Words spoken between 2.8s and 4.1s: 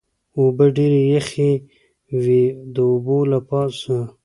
اوبو له پاسه.